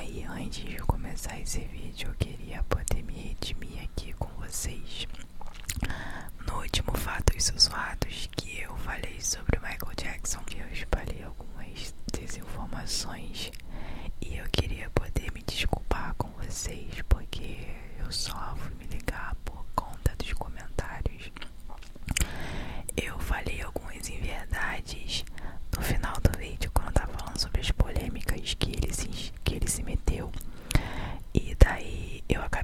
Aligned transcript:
Aí 0.00 0.24
antes 0.24 0.64
de 0.64 0.78
começar 0.78 1.38
esse 1.38 1.60
vídeo 1.60 2.08
eu 2.08 2.14
queria 2.14 2.62
poder 2.64 3.02
me 3.02 3.12
redimir 3.12 3.82
aqui 3.84 4.14
com 4.14 4.28
vocês 4.40 5.06
No 6.46 6.54
último 6.62 6.96
Fatos 6.96 7.44
Sussurrados 7.44 8.26
que 8.34 8.60
eu 8.62 8.74
falei 8.78 9.20
sobre 9.20 9.58
o 9.58 9.60
Michael 9.60 9.92
Jackson 9.96 10.40
Eu 10.56 10.66
espalhei 10.72 11.22
algumas 11.22 11.94
desinformações. 12.14 13.50
E 14.22 14.36
eu 14.38 14.46
queria 14.50 14.88
poder 14.88 15.30
me 15.34 15.42
desculpar 15.42 16.14
com 16.14 16.28
vocês 16.42 17.02
Porque 17.06 17.58
eu 17.98 18.10
só 18.10 18.56
fui 18.56 18.74
me 18.76 18.86
ligar 18.86 19.34
por 19.44 19.62
conta 19.74 20.16
dos 20.16 20.32
comentários. 20.32 21.30
Eu 22.96 23.18
falei 23.18 23.60
algumas 23.60 24.08
inverdades 24.08 25.24
no 25.80 25.86
final 25.86 26.12
do 26.22 26.38
vídeo, 26.38 26.70
quando 26.74 26.92
tá 26.92 27.06
falando 27.06 27.38
sobre 27.38 27.62
as 27.62 27.70
polêmicas 27.70 28.54
que 28.58 28.72
ele 28.72 28.92
se, 28.92 29.32
que 29.42 29.54
ele 29.54 29.66
se 29.66 29.82
meteu. 29.82 30.30
E 31.32 31.56
daí 31.58 32.22
eu 32.28 32.42
acabei 32.42 32.59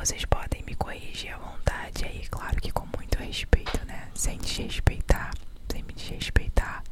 Vocês 0.00 0.24
podem 0.24 0.62
me 0.62 0.74
corrigir 0.76 1.34
à 1.34 1.36
vontade 1.36 2.06
aí, 2.06 2.26
claro 2.30 2.56
que 2.56 2.72
com 2.72 2.86
muito 2.96 3.18
respeito, 3.18 3.84
né? 3.84 4.08
Sem 4.14 4.38
desrespeitar, 4.38 5.30
sem 5.70 5.82
me 5.82 5.92
desrespeitar. 5.92 6.82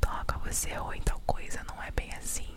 Toca, 0.00 0.38
você 0.38 0.74
ou 0.78 0.94
em 0.94 1.02
tal 1.02 1.20
coisa, 1.26 1.62
não 1.68 1.82
é 1.82 1.90
bem 1.90 2.10
assim. 2.14 2.48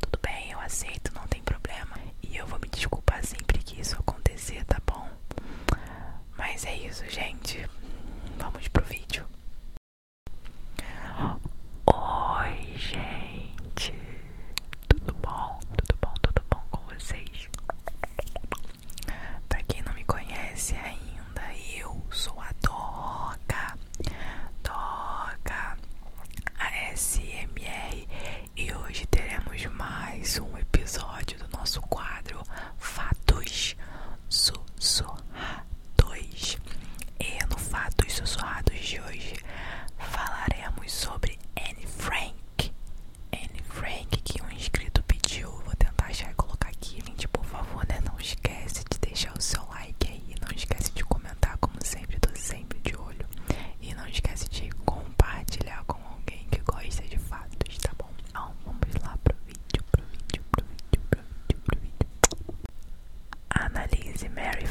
Tudo 0.00 0.18
bem, 0.20 0.50
eu 0.50 0.58
aceito, 0.58 1.14
não 1.14 1.24
tem 1.28 1.40
problema. 1.42 1.96
E 2.24 2.36
eu 2.36 2.44
vou 2.44 2.58
me 2.58 2.68
desculpar 2.68 3.24
sempre 3.24 3.58
que 3.58 3.80
isso 3.80 3.94
acontecer, 4.00 4.64
tá 4.64 4.78
bom? 4.84 5.08
Mas 6.36 6.64
é 6.64 6.74
isso, 6.78 7.08
gente. 7.08 7.64
Vamos 8.38 8.66
pro 8.66 8.84
vídeo. 8.84 9.24
Mary 64.28 64.66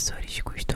professores 0.00 0.34
de 0.34 0.42
custo. 0.42 0.69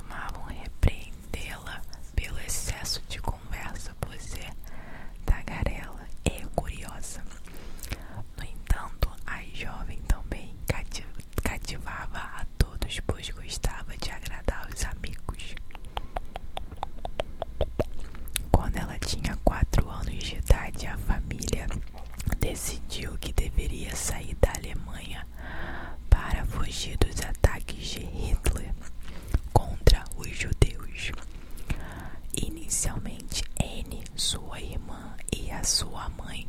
sua 35.64 36.08
mãe. 36.19 36.46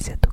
газету. 0.00 0.29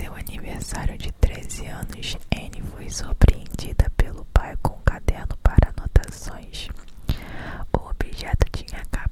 seu 0.00 0.14
aniversário 0.14 0.96
de 0.96 1.12
13 1.12 1.66
anos, 1.66 2.16
Anne 2.34 2.62
foi 2.74 2.88
surpreendida 2.88 3.90
pelo 3.98 4.24
pai 4.32 4.56
com 4.62 4.72
um 4.72 4.80
caderno 4.82 5.36
para 5.42 5.74
anotações. 5.76 6.68
O 7.70 7.90
objeto 7.90 8.46
tinha 8.50 8.80
acabado. 8.80 9.00
capa 9.00 9.09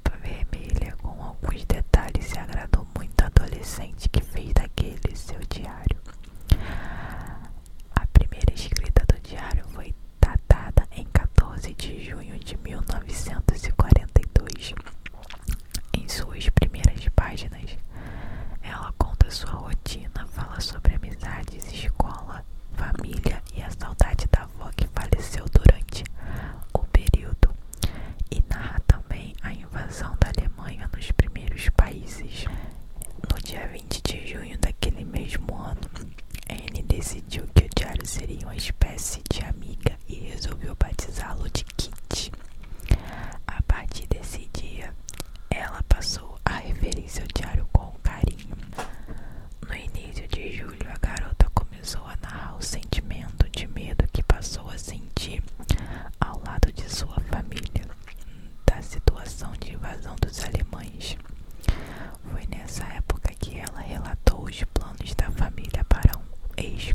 invasão 59.78 60.16
dos 60.16 60.44
alemães. 60.44 61.16
Foi 62.30 62.44
nessa 62.48 62.84
época 62.84 63.32
que 63.38 63.58
ela 63.58 63.80
relatou 63.80 64.42
os 64.42 64.64
planos 64.74 65.14
da 65.14 65.30
família 65.30 65.84
para 65.88 66.18
um 66.18 66.22
ex 66.56 66.92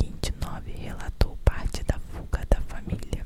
29 0.00 0.72
relatou 0.72 1.36
parte 1.44 1.82
da 1.84 1.98
fuga 1.98 2.44
da 2.48 2.60
família. 2.62 3.17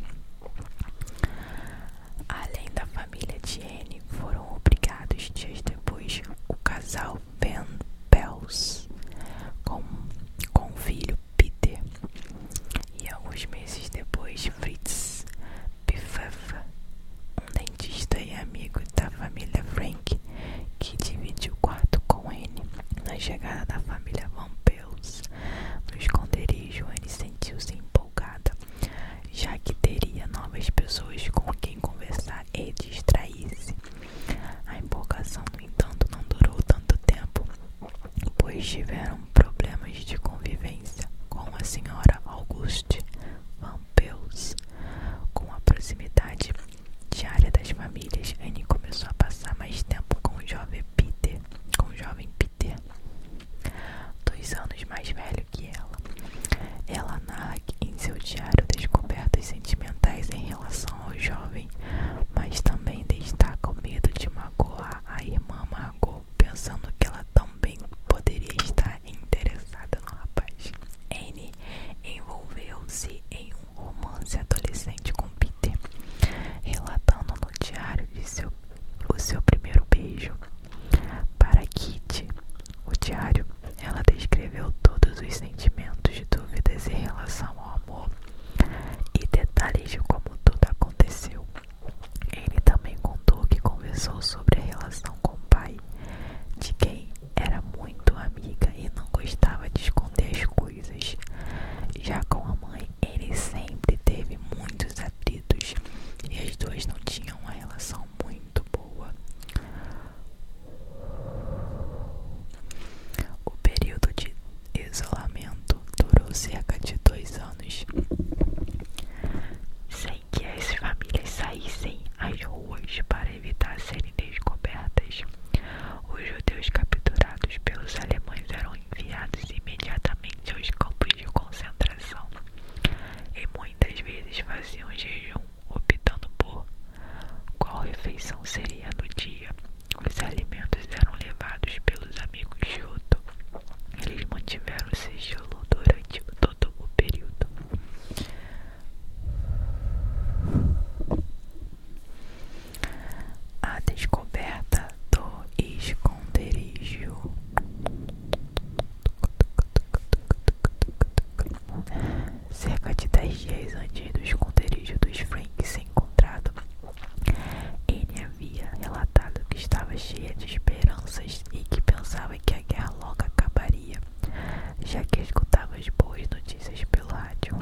boas 175.90 176.22
notícias 176.30 176.84
pelo 176.84 177.08
rádio. 177.08 177.58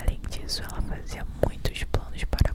Além 0.00 0.20
disso, 0.30 0.62
ela 0.62 0.80
fazia 0.82 1.26
muitos 1.44 1.84
planos 1.84 2.24
para 2.24 2.51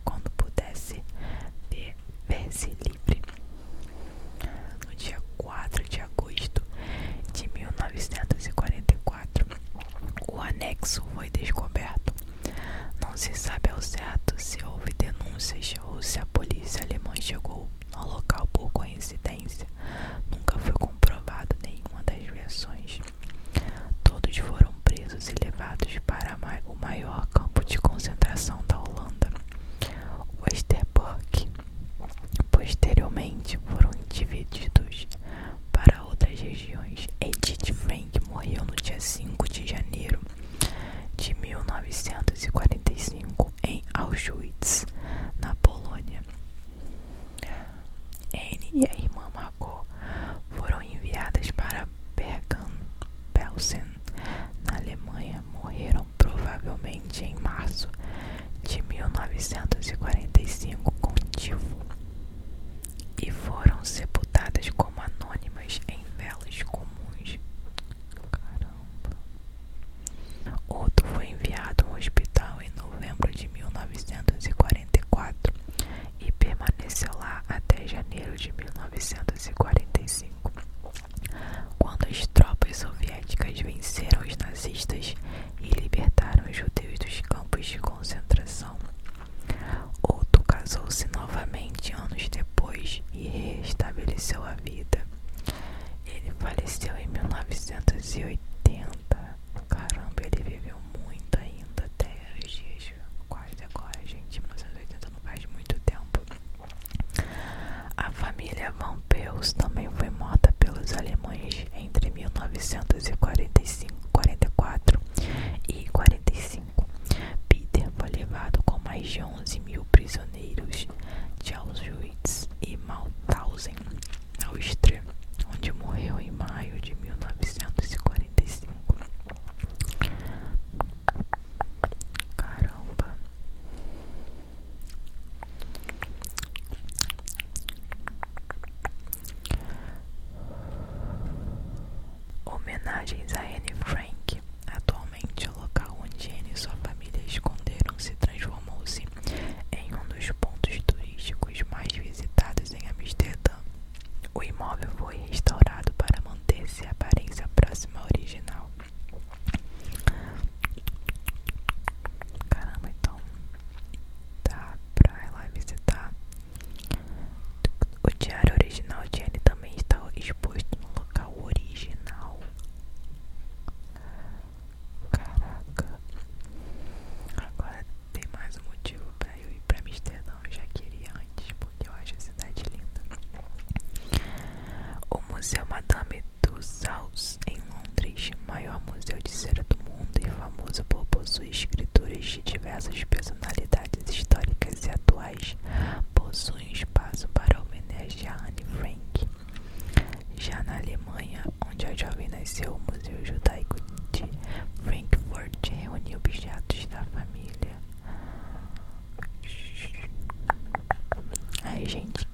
Gente, 211.88 212.27